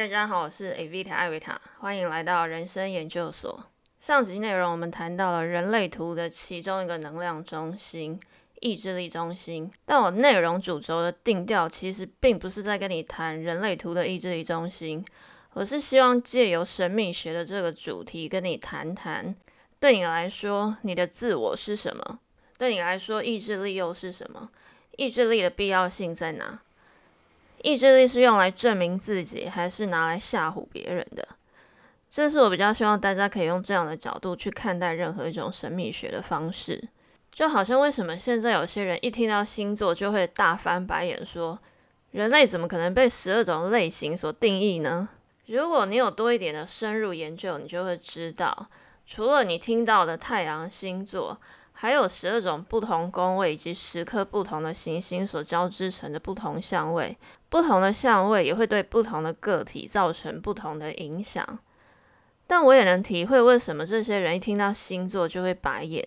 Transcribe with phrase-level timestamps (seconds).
[0.00, 3.66] 大家好，我是 Avita 艾维塔，欢迎来到人生研究所。
[3.98, 8.18] 上集内容我们谈到了人类图的其中一个能量中心——
[8.62, 9.70] 意志力中心。
[9.84, 15.04] 但我内容主轴的定调其实并不是在跟你谈人类图的意志力中心，
[15.52, 19.36] 而是希望借由神秘学的这个主题跟你谈谈，
[19.78, 22.20] 对你来说，你的自我是什么？
[22.56, 24.48] 对你来说，意志力又是什么？
[24.96, 26.62] 意志力的必要性在哪？
[27.62, 31.26] 意志力是用来证明自己，还是拿来吓唬别人的？
[32.08, 36.88] 这是我比较希望大家可以用这样的角度去看待任何一种神秘学的方式。
[37.30, 41.58] 就好像为什么现在有些人一听到星座就会大翻白眼，说
[42.10, 45.08] 人类怎么可能被十二种类型所定义呢？
[45.46, 48.68] 如果你有多一点的深入研究，你就会知道，
[49.06, 51.38] 除了你听到的太阳星座。
[51.72, 57.16] 还有十二种不同宫位以及十颗不同的行星所交织成的不同相位，
[57.50, 61.58] 不同的相位也会对不同的个体造成不同的影响。
[62.46, 66.02] 但我也能体会为什么这些人一听到星座就会白眼，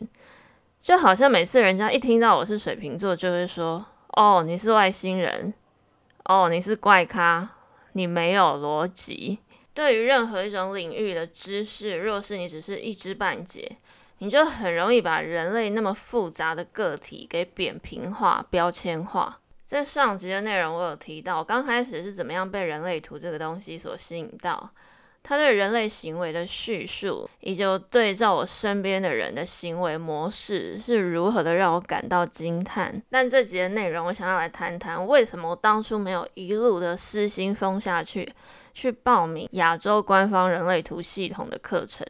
[0.82, 3.86] 就好像每次人家一听到我是水瓶座，就会说
[4.18, 5.54] ：“哦，你是外星人，
[6.26, 7.48] 哦，你是怪咖，
[7.92, 9.40] 你没有逻辑。”
[9.74, 13.78] 对于任何一种领域的知识，若是你只是一知半解。
[14.20, 19.40] 你就很容易把人类那么复杂的个体给扁平化、标签化。
[19.66, 24.70] 在上集的内容，我有提到，刚开始是怎么样被人类图这个东西所吸引到，
[25.24, 33.02] 他对人类行为的叙述，以及对照我身边的人的行为模式是如何的让我感到惊叹。
[33.10, 38.32] 但这集的内容，我想要来谈谈，为什么我当初没有一路的失心疯下去，
[38.74, 42.06] 去报名亚洲官方人类图系统的课程。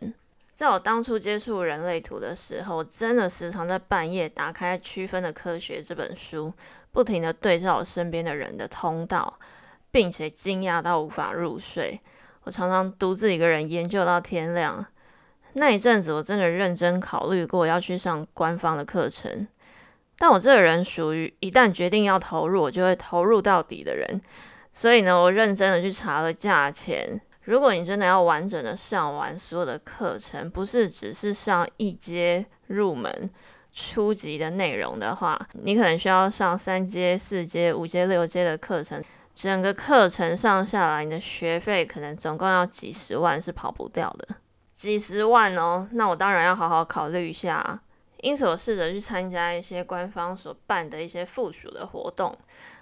[0.52, 6.54] 在我当初接触人类图的时候，真的时常在半夜打开《区分的科学》这本书，
[6.94, 9.38] 不停的对照我身边的人的通道，
[9.92, 12.00] 并且惊讶到无法入睡。
[12.44, 14.86] 我常常独自一个人研究到天亮。
[15.54, 19.48] 那一阵子，我真的认真考虑过要去上官方的课程。
[20.18, 24.22] 但我这个人属于一旦决定要投入，我就会投入到底的人。
[24.72, 27.20] 所以呢，我认真的去查了价钱。
[27.44, 33.30] 如果你真的要完整的上完所有的课程，不是只是上一阶入门
[33.74, 39.04] 初级的内容的话，你可能需要上三阶、四阶、五阶、六阶的课程，
[39.34, 44.36] 整个课程上下来，你的学费可能总共要几十万，是跑不掉的。
[44.72, 47.82] 几十万哦，那我当然要好好考虑一下。
[48.22, 52.38] 因此，我试着去参加一些官方所办的一些附属的活动。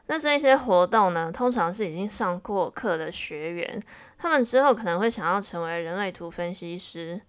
[0.08, 3.82] 那这些活动呢，通常是已经上过课的学员，
[4.18, 7.22] 他们之后可能会想要成为人类图分析师。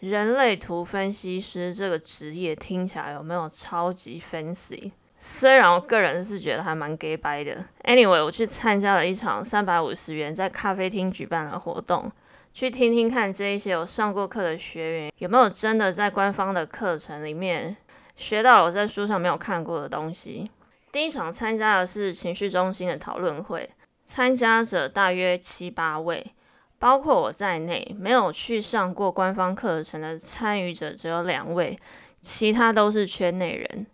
[0.00, 4.92] 人类图分析师这个职业听起来有没有超级 fancy？
[5.18, 7.62] 虽然我个人是觉得还蛮 gay 白的。
[7.84, 12.10] Anyway，我去参加了一场三百五十元在咖啡厅举办的活动，
[12.54, 17.76] 去听听看这一些有上过课的学员有没有真的在官方的课程里面
[18.16, 20.50] 学到了我在书上没有看过的东西。
[20.90, 23.68] 第一场参加的是情绪中心的讨论会，
[24.06, 26.32] 参加者大约七八位，
[26.80, 31.78] 包括我在内，没有去上过官方课程的参与者只有两位，
[32.22, 33.86] 其他都是圈内人。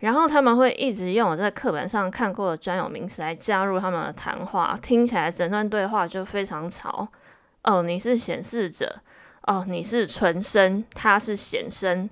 [0.00, 7.06] 然后他们会一直用我在课本上看过的专有名词来加入他们的谈话，听起来整段对话就非常吵。
[7.62, 9.00] 哦，你是显示者，
[9.42, 12.10] 哦，你是纯生，他是显生。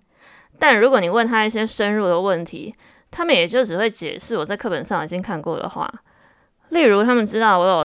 [0.57, 2.73] 但如果你问他一些深入的问题，
[3.11, 5.93] 他们也就只会解释我在课本上已经看过的话，
[6.69, 7.85] 例如他们知道我有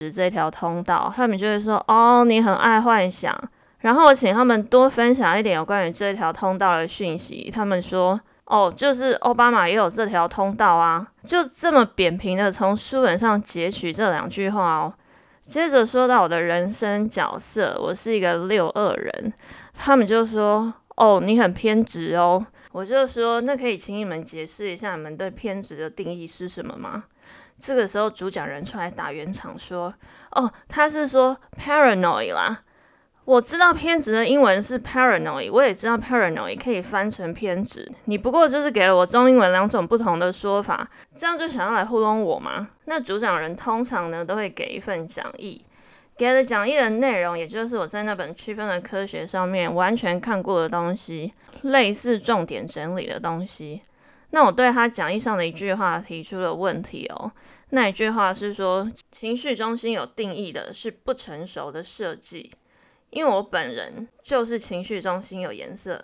[0.00, 3.32] 指这条通道，他们就会说：“哦，你很爱幻想。”
[3.78, 7.48] 然后我请他们多分享一点有关于这条通道的讯息。
[7.52, 14.92] 他们说：“哦，就是奥巴马也有这条通道啊。”就这么扁平的从书本上截取这两句话哦。
[15.40, 19.32] 接着说到我的人生角色，我是一个六二人，
[19.74, 27.04] 他们就说：“哦，你很偏执哦。”我就说，那可以请你们解释一下你们对偏执的定义是什么吗？
[27.64, 29.94] 这个时候主讲人出来打圆场说
[30.32, 32.60] ：“哦，他是说 paranoid 啦。
[33.24, 37.90] 我知道偏执的英文是 paranoid，我也知道 paranoid 可以翻成偏执。
[38.04, 42.68] 你不过就是给了我中英文两种不同的说法，这样就想要来糊弄我吗？
[42.84, 45.64] 那主讲人通常呢都会给一份讲义。”
[46.18, 51.32] 给了讲义的内容，也就是我在那本区分的科学上面完全看过的东西，
[51.62, 53.80] 类似重点整理的东西。
[54.30, 57.30] 那我对他讲义上的一句话提出了问题哦。
[57.70, 62.50] 那一句话是说，情绪中心有定义的是不成熟的设计。
[63.10, 66.02] 因为我本人就是情绪中心有颜色。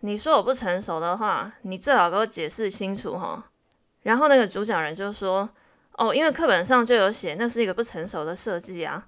[0.00, 3.50] 你说我不成熟的话，你最好给我解释清楚哈。
[4.02, 5.48] 然后那个主讲人就说。
[5.98, 9.06] 哦，因为课本上就有写，那是一个不成熟的设计啊。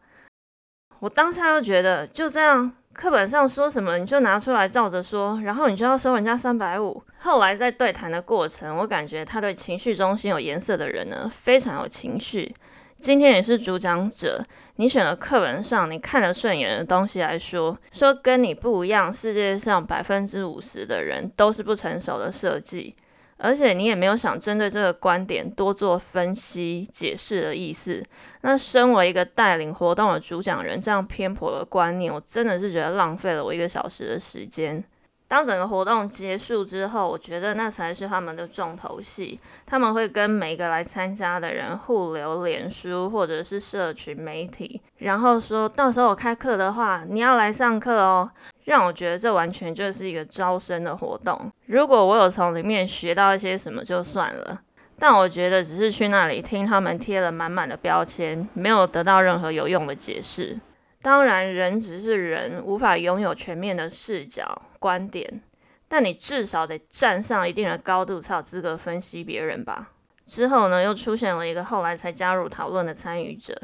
[0.99, 2.71] 我当下就觉得就这样。
[2.93, 7.03] 课本上说什么你就拿出来照着说，然后你就要收人家三百五。
[7.19, 12.55] 后来在对谈的过程，我感觉他对情绪中心有颜色的人呢，非常有情绪。
[12.99, 14.45] 今天也是主讲者，
[14.77, 22.95] 你选了课本上你看得顺眼的东西来说，说跟你不一样，世界上百分之五十的人都是不成熟的设计。
[23.43, 28.01] 而且你也没有想针对这个观点多做分析解释的意思。
[28.43, 34.83] 那身为一个带领活动的主讲人，这样偏颇的观念，我真的是觉得浪费了我一个小时的时间。
[35.27, 39.41] 当整个活动结束之后，我觉得那才是他们的重头戏。
[39.65, 48.31] 他们会跟每个来参加的人互留脸书或者是社群媒体，然后说到时候我开课的话，你要来上课哦。
[48.65, 51.51] 让我觉得这完全就是一个招生的活动。
[51.67, 54.61] 如果我有从里面学到一些什么就算了，
[54.99, 60.61] 但我觉得只是去那里听他们贴了满满的标签，没有得到任何有用的解释。
[61.01, 65.43] 当然，人只是人，无法拥有全面的视角观点，
[65.89, 69.91] 但你至少得站上一定的高度，才有资格分析别人吧。
[70.25, 73.61] 之后呢，又出现了一个后来才加入讨论的参与者，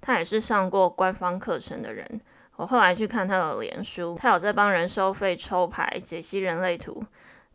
[0.00, 2.20] 他也是上过官方课程的人。
[2.60, 7.02] 我后来去看他的脸书，他有在帮人收费抽牌解析人类图。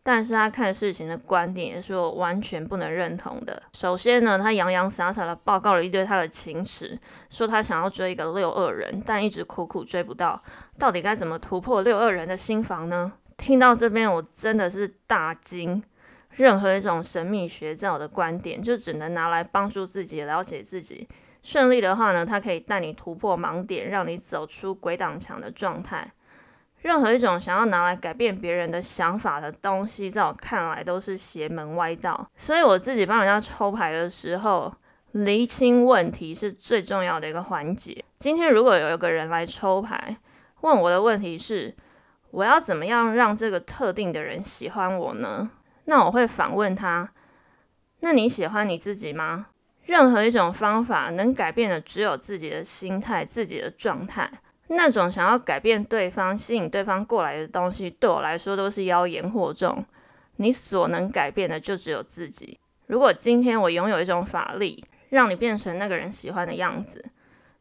[0.02, 3.62] 但是他看事情的观点也是我完全不能认同的。
[3.74, 6.98] 首先呢，他洋洋洒洒的报告了一堆他的情史，
[7.30, 10.42] 说他想要追一个六二人，但一直苦苦追不到。
[10.80, 13.13] 到底该怎么突破六二人的心房呢？
[13.38, 15.84] 听到这边，我真的是大惊。
[16.31, 21.08] 任何一种神秘学教的观点，就只能拿来帮助自己了解自己。
[21.46, 26.12] 顺利的话呢，它可以带你突破盲点，让你走出鬼挡墙的状态。
[26.82, 32.28] 任何一种想要拿来改变别人的想法的东西，在我看来都是邪门歪道。
[32.36, 34.74] 所以我自己帮人家抽牌的时候，
[35.12, 38.04] 厘清问题是最重要的一个环节。
[38.18, 40.18] 今天如果有一个人来抽牌，
[40.62, 41.76] 问我的问题是：
[42.32, 45.52] 我要怎么样让这个特定的人喜欢我呢？
[45.86, 47.12] 那我会反问他：
[48.00, 49.46] 那你喜欢你自己吗？
[49.86, 54.30] 任何一种方法能改变的，只有自己的心态、自己的状态。
[54.68, 59.86] 那种想要改变对方、吸引对方过来的东西，对我来说都是妖言惑众。
[60.38, 62.60] 你所能改变的就只有自己。
[62.88, 67.06] 如果今天我拥有一种法力，让你变成那个人喜欢的样子，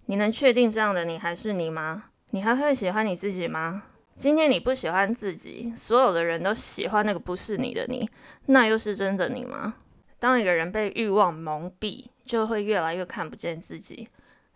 [0.07, 2.05] 你能确定这样的你还是你吗？
[2.31, 3.83] 你还会喜欢你自己吗？
[4.17, 8.09] 今天你不喜欢自己，所有的人都喜欢那个不是你的你，
[8.47, 9.75] 那又是真的你吗？
[10.19, 14.09] 当一个人被欲望蒙蔽，就会越来越看不见自己。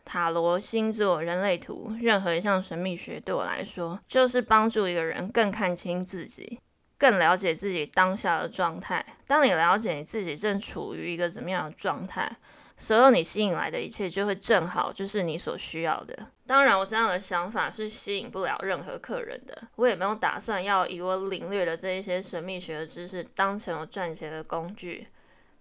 [0.05, 6.59] 塔罗、星座、人类图，任何一项神秘学对我来说，就是帮助一个人更看清自己，
[6.97, 9.05] 更了解自己当下的状态。
[9.27, 12.37] 当你了解你自己正处于一个怎么样的状态，
[12.79, 16.17] 所有你吸引来的一切就会正好就是你所需要的。
[16.47, 19.69] 当然，我这样的想法是吸引不了任何客人的。
[19.77, 25.07] 我也没有打算要以我领略的这一些神秘学的知识当成我赚钱的工具。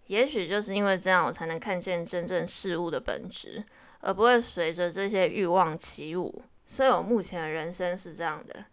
[0.07, 3.63] 也许就是因为这样，我才能看见真正事物的本质。
[3.99, 8.63] 而不会随着这些欲望起舞，所以我目前的人生是这样的。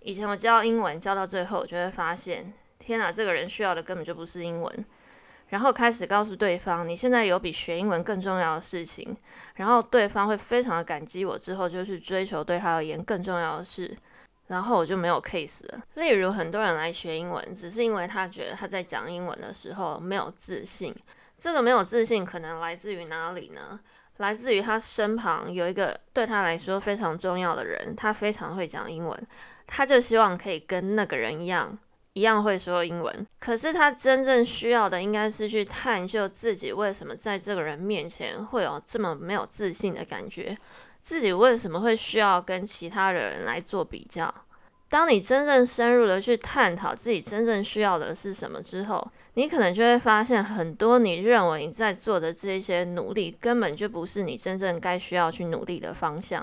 [0.00, 4.84] 以前我教英文教到最后，我就会发现，天哪，这个人需要的根本就不是英文。
[5.48, 9.16] 然后开始告诉对方，你现在有比学英文更重要的事情。
[9.54, 13.96] 然后对方会非常的感激我，之后就去追求对他而言更重要的事。
[14.48, 15.82] 然后我就没有 case 了。
[15.94, 20.94] 例如，很多人来学英文，只是因为他觉得他在讲英文的时候没有自信。
[21.36, 23.80] 这个没有自信可能来自于哪里呢？
[24.18, 29.26] 来自于他身旁有一个对他来说非常重要的人，他非常会讲英文，
[29.66, 31.76] 他就希望可以跟那个人一样，
[32.12, 33.26] 一样会说英文。
[33.40, 40.56] 可是他真正需要的应该是去探究自己为什么在这个人面前会有这么没有自信的感觉，
[41.04, 44.34] 自己为什么会需要跟其他的人来做比较。
[44.88, 56.42] 当你真正深入的去探讨自己真正需要的是什么之后，你可能就会发现，很多你认为你在做的这些努力，根本就不是你真正该需要去努力的方向。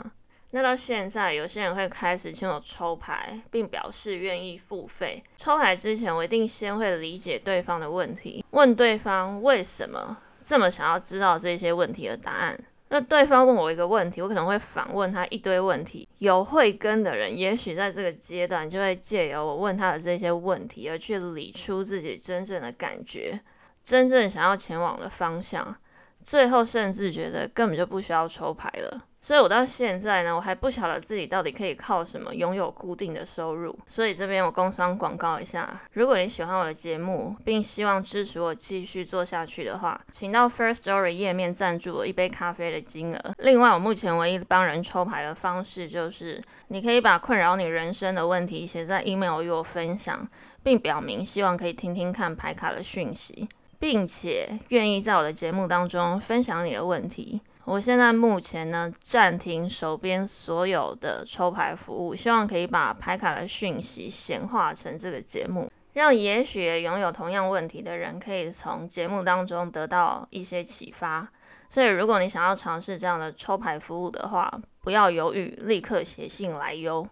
[0.51, 5.23] 那到现在，有些人会开始请我抽牌，并表示愿意付费。
[5.35, 12.59] 抽牌之前，我一定先会理解对方的问题，问对方为什么这么想要知道这些问题的答案。
[12.93, 16.05] 那对方问我一个问题，我可能会反问他一堆问题。
[16.17, 23.39] 有慧根的人，也许在这个阶段就会借由我问他的这些问题，而去理出自己真正的感觉，
[23.81, 25.73] 真正想要前往的方向。
[26.21, 29.01] 最后甚至觉得根本就不需要抽牌了。
[29.23, 33.77] 所以我到现在呢，我还不晓得自己到底可以靠什么拥有固定的收入。
[33.85, 43.35] 所以这边我工商广告一下，如果你喜欢我的节目，并希望支持我继续做下去的话，请到 First Story 页面赞助我一杯咖啡的金额。
[43.37, 50.27] 另外，我目前唯一帮人抽牌的方式就是，你可以把困扰你人生的问题写在 email 与我分享，
[50.63, 53.47] 并表明希望可以听听看牌卡的讯息，
[53.77, 57.39] 并且愿意在我的节目当中分享你的问题。
[57.65, 71.27] 我现在目前呢暂停手边所有的抽牌服务，希望可以把牌卡的讯息显化成这个节目，让也许拥有同样问题的人可以从节目当中得到一些启发。
[71.69, 74.51] 所以，如果你想要尝试这样的抽牌服务的话，
[74.81, 77.07] 不要犹豫，立刻写信来哟。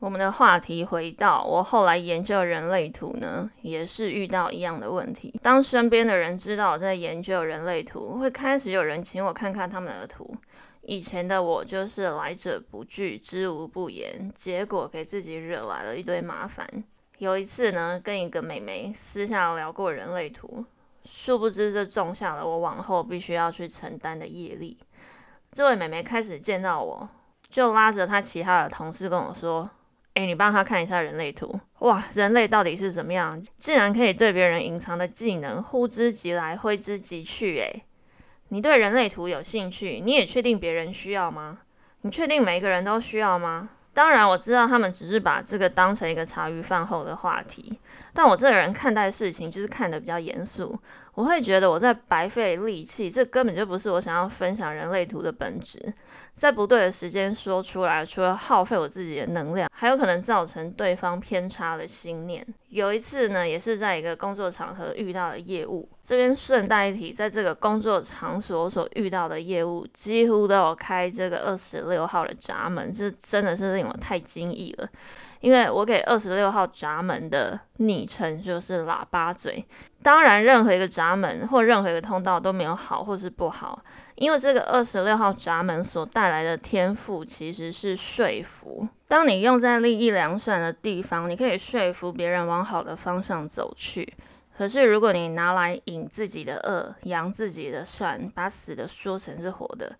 [0.00, 5.38] 我们的话题回到我后来研究人类图呢，也是遇到一样的问题。
[5.42, 10.36] 当身边的人知道我在研究人类图，会开始有人请我看看他们的图。
[10.82, 16.64] 以前的我就是来者不拒，知无不言，结果给自己惹来了一堆麻烦。
[17.18, 20.64] 有一次呢，跟一个美眉私下聊过人类图，
[21.04, 24.78] 殊不知这种下了我往后必须要去承担的业力。
[25.50, 27.08] 这位美眉开始见到我，
[27.50, 29.68] 就拉着她其他的同事跟我说。
[30.18, 33.40] 哎，你帮他看一下人类图，哇，人类到底是怎么样？
[33.56, 37.60] 竟然可以对别人隐藏的技能呼之即来，挥之即去。
[37.60, 37.84] 哎，
[38.48, 40.02] 你对人类图有兴趣？
[40.04, 41.58] 你也确定别人需要吗？
[42.00, 43.68] 你确定每一个人都需要吗？
[43.94, 47.78] 当然，我知道他们只是把这个当成一个茶余饭后的话题，
[48.12, 50.76] 但我这个人看待事情就是看得比较严肃。
[51.14, 55.80] 我会觉得我在白费力气，这根本就不是我想要分享人类图的本质。
[56.38, 62.46] 在不对的时间说出来，除了耗费我自己的能量，还有可能造成对方偏差的心念。
[62.68, 65.88] 有一次呢，也是在一个工作场合遇到的业务。
[66.00, 74.88] 这边顺带一提，在这个工作场所所遇到的业务，几乎都有开这个二十六号的闸门，这真的是令我太惊异了。
[75.40, 79.64] 因为我给二十六号闸门的昵称就是喇叭嘴。
[80.02, 83.82] 当然，任何一个闸门或任何一个通道都没有好或是不好，
[84.18, 88.86] 因为这个二十六号闸门所带来的天赋其实是说服。
[89.06, 94.14] 当你用在利益良善的地方，你可以说服别人往好的方向走去。
[94.56, 99.96] 可是，如果你拿来引自己的恶，扬自己的善，把死的说成是活的。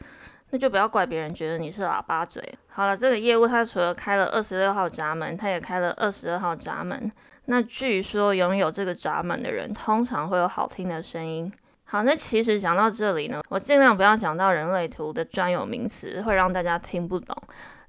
[0.50, 2.42] 那就不要怪别人觉得你是喇叭嘴。
[2.66, 7.12] 好了，这个业务他除了开了二十六号闸门，他也开了二十二号闸门。
[7.44, 11.52] 那据说拥有这个闸门的人，通常会有好听的声音。
[11.90, 17.34] 好，那其实讲到这里呢，我尽量不要讲到人类图的专有名词，会让大家听不懂。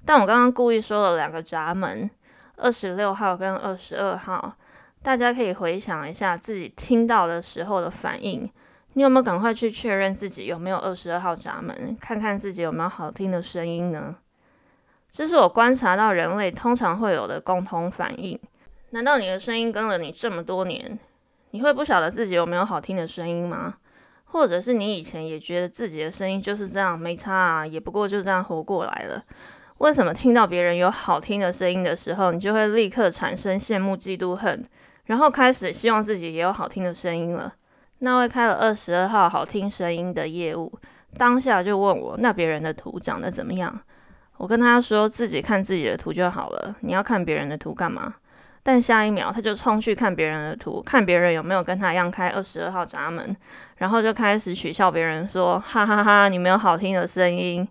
[0.06, 2.08] 但我刚刚故意说了两个闸门，
[2.56, 4.56] 二十六号跟二十二号，
[5.02, 8.50] 大家可以回想一下自己听到的时候的反应。
[8.94, 14.16] 你有没有赶快去确认自己有没有二十二号闸门，看看自己有没有好听的声音呢？
[15.10, 18.40] 这是我观察到人类通常会有的共同反应。
[18.92, 20.98] 难道你的声音跟了你这么多年，
[21.50, 23.74] 你会不晓得自己有没有好听的声音吗？
[24.32, 29.22] 或者是你以前也觉得自己的声音就是这样没差啊，也不过就这样活过来了？
[29.78, 34.64] 为什么听到别人有好听的声音的时候，你就会立刻产生羡慕、嫉妒、恨，
[35.06, 37.54] 然后开始希望自己也有好听的声音了？
[37.98, 40.72] 那位开了二十二号好听声音的业务，
[41.16, 43.80] 当下就问我：“那别人的图长得怎么样？”
[44.38, 48.14] 我跟他说：“自己看自己的图就好了，你要看别人的图干嘛？”
[48.62, 53.36] 但下一秒他就冲去看别人的图，看别人有没有跟他一样开二十二号闸门，
[53.76, 57.66] 然后就开始取笑别人说：“哈哈哈，你没有好听的声音。”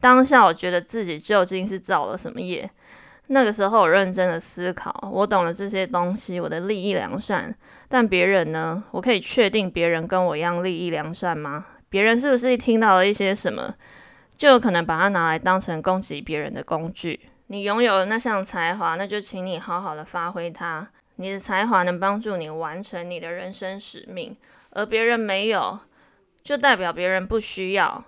[0.00, 2.70] 当下我觉得自己究竟是造了什么业？
[3.26, 7.54] 那个时候我认真的思考，我懂了这些东西，我的利益良善。
[7.88, 8.82] 但别人呢？
[8.92, 11.66] 我可以确定别人跟我一样利益良善吗？
[11.88, 13.74] 别人是不是听到了一些什么，
[14.36, 17.18] 就有可能把它拿来当成攻击别人的工具？
[17.52, 20.88] 你拥有了那项才华，那就请你好好的发挥它。
[21.16, 24.36] 你的才华能帮助你完成你的人生使命，
[24.70, 25.80] 而别人没有，
[26.44, 28.04] 就代表别人不需要。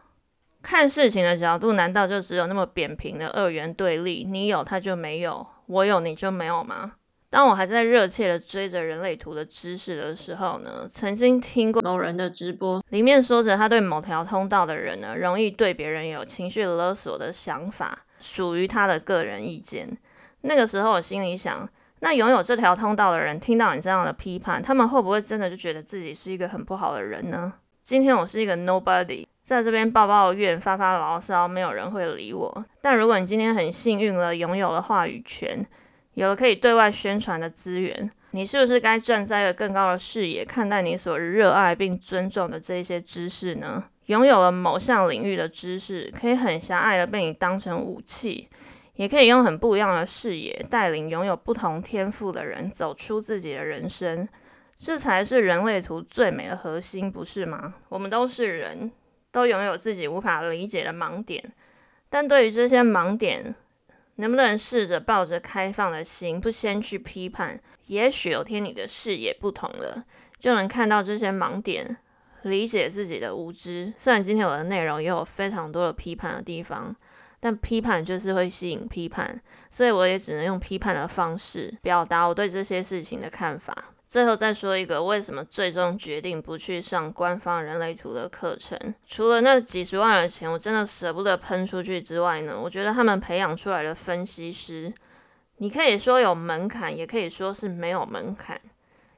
[0.62, 4.24] 看事情的角度，难道就只有那么扁平的二元对立？
[4.24, 6.92] 你有他就没有，我有你就没有吗？
[7.28, 19.98] 当我还在热切的追着人类图的知识的时候呢，曾经听过某人的直播，里面说着他对某条通道的人呢，容易对别人有情绪勒索的想法，属于他的个人意见。
[20.42, 21.68] 那个时候我心里想，
[22.00, 27.52] 那拥有这条通道的人听到你这样的批判，他们会不会真的就觉得自己是一个很不好的人呢？
[27.82, 32.64] 今天我是一个 nobody，在这边抱抱怨、发发牢骚，没有人会理我。
[32.80, 35.66] 但如果你今天很幸运了，拥有了话语权。
[36.14, 43.84] 有了可以对外宣传的资源，你是不是该站在一个更高的视野看待你所热爱并尊重的这些知识呢？
[44.12, 48.46] 拥有了某项领域的知识，可以很狭隘的被你当成武器，
[48.96, 54.28] 也可以用很不一样的视野带领拥有不同天赋的人走出自己的人生。
[54.76, 57.76] 这才是人类图最美的核心，不是吗？
[57.88, 58.92] 我们都是人，
[59.30, 61.54] 都拥有自己无法理解的盲点，
[62.10, 63.54] 但对于这些盲点，
[64.16, 67.58] 能不能试着抱着开放的心，不先去批判？
[67.86, 70.04] 也许有天你的视野不同了，
[70.38, 71.96] 就能看到这些盲点，
[72.42, 73.92] 理解自己的无知。
[73.96, 76.94] 虽然今天我的内容也有非常多的批判的地方，
[77.40, 83.76] 但批判就是会吸引批判，所以我也只能用批判的方式表达我对这些事情的看法。
[84.06, 88.78] 最后再说一个，为什么最终决定不去上官方人类图的课程？
[89.06, 92.60] 除了那几十万的钱，我真的舍不得喷出去之外呢？
[92.62, 94.92] 我觉得他们培养出来的分析师，
[95.56, 98.60] 你可以说有门槛，也可以说是没有门槛。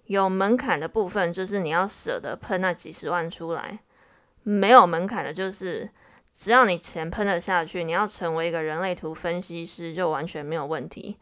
[0.07, 3.79] 有门槛的部分就是你要舍得喷那几十万出来；
[4.43, 5.89] 没有门槛的，就是
[6.33, 11.17] 只要你钱喷得下去，你要成为一个人类图分析师就完全没有问题。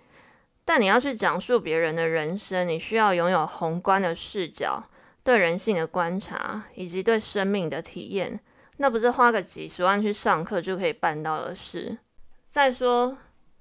[0.64, 4.82] 但你要去讲述别人的人生，你需要拥有宏观的视角、
[5.22, 8.40] 对人性的观察以及对生命的体验，
[8.78, 11.98] 那不是花个几十万去上课就可以办到的事。
[12.44, 13.18] 再说，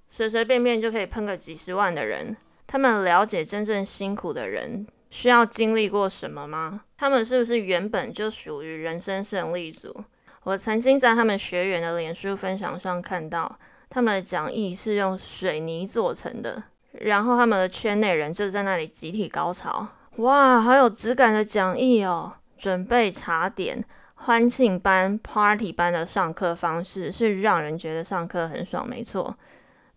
[0.10, 2.38] 随随便便就可以喷个几十万的人，
[2.68, 6.82] 他们了解真正辛苦的人需要经历过什么吗？
[6.98, 10.04] 他们是不是原本就属于人生胜利组？
[10.44, 16.64] 我曾经在他们学员的脸书分享上看到，他们的讲义是用水泥做成的。
[16.94, 19.88] 然后他们的圈内人就在那里集体高潮，
[20.18, 22.34] 哇，好有质感的讲义哦！
[22.58, 23.84] 准备茶点、
[24.16, 29.36] 欢庆班、party 班的上课方式是让人觉得上课很爽，没错。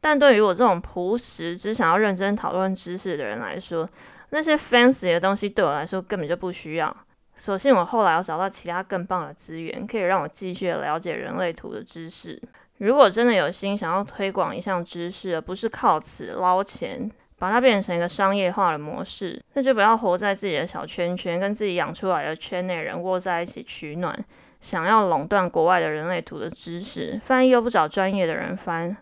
[0.01, 3.89] 但对于我这种朴实只想要认真讨论知识的人来说，
[4.35, 6.95] 那些 fancy 的东西对我来说根本就不需要。
[7.37, 12.41] 所幸我后来要找到其他更棒的资源，可以让我继续了解人类图的知识。
[12.79, 24.17] 如果真的有心想要推广一项知识，而不是靠此捞钱，把它变成一个商业化的模式，那就不要活在自己的小圈圈，跟自己养出来的圈内人窝在一起取暖，
[24.61, 28.97] 想要垄断国外的人类图的知识，翻译又不找专业的人翻。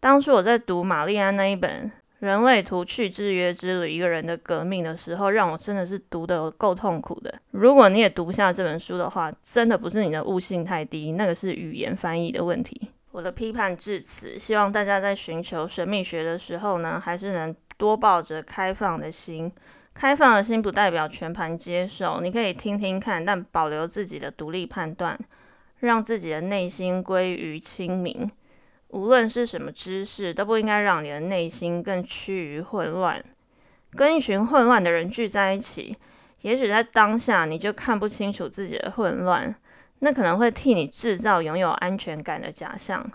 [0.00, 1.86] 当初我在读玛丽安那一本
[2.22, 7.34] 《人类图去制约之旅：一个人的革命》的时候，让我真的是读得够痛苦的。
[7.50, 12.90] 如果你也读不下这本书的话，真的不是你的悟性太低，那个是语言翻译的问题。
[13.10, 19.50] 我的批判至此，希望大家在寻求神秘学的时候呢，还是能多抱着开放的心。
[19.92, 25.18] 开放的心不代表全盘接受，你可以听听看，但保留自己的独立判断，
[25.80, 28.30] 让自己的内心归于清明。
[28.92, 33.22] 无论是什么知识，都不应该让你的内心更趋于混乱。
[33.92, 35.96] 跟一群混乱的人聚在一起，
[36.42, 39.54] 也许在当下你就看不清楚自己的混乱。
[40.00, 43.08] 那可能会替你制造拥有安全感的假象，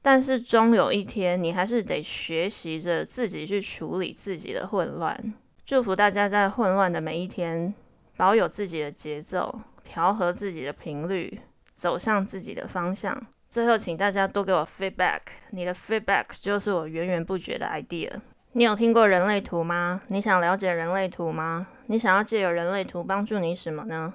[0.00, 5.34] 但是终有一天，你还是得学习着自己去处理自己的混乱。
[5.66, 7.74] 祝福大家在混乱的每一天，
[8.16, 11.40] 保有自己的节奏，调和自己的频率，
[11.72, 13.20] 走向自己的方向。
[13.52, 18.10] 最后，请大家多给我 feedback，你的 feedback 就是我源源不绝的 idea。
[18.52, 20.00] 你有听过人类图吗？
[20.08, 21.66] 你想了解人类图吗？
[21.88, 24.14] 你想要借由人类图帮助你什么呢？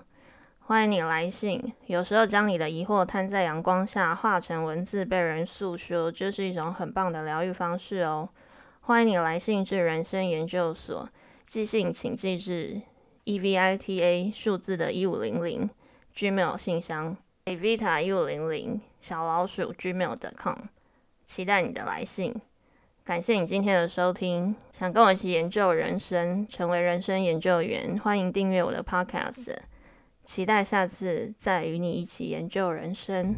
[0.61, 1.71] 欢迎你来信。
[1.85, 8.27] 有时候将你的疑惑摊在阳光下，化成文字被人诉说，就是一种很棒的疗愈方式哦。
[8.81, 11.07] 欢迎你来信至人生研究所，
[11.45, 12.81] 寄信请寄至
[13.25, 15.69] e v i t a 数字的一五零零
[16.15, 20.59] gmail 信箱，evita 一五零零小老鼠 gmail.com，
[21.23, 22.33] 期待你的来信。
[23.03, 24.55] 感谢你今天的收听。
[24.73, 29.55] 想跟我一起研究人生，成为人生研究员，欢迎订阅我的 podcast。
[30.23, 33.33] 期待下次再与你一起研究人生。